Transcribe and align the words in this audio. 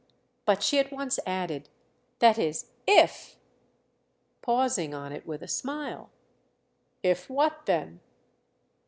But 0.45 0.63
she 0.63 0.79
at 0.79 0.91
once 0.91 1.19
added: 1.27 1.69
"That 2.17 2.39
is 2.39 2.71
if—!" 2.87 3.35
pausing 4.41 4.95
on 4.95 5.11
it 5.11 5.27
with 5.27 5.43
a 5.43 5.47
smile. 5.47 6.09
"If 7.03 7.29
what 7.29 7.67
then?" 7.67 7.99